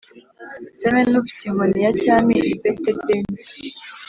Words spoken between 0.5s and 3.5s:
ntsembe n’ufite inkoni ya cyami i Betedeni,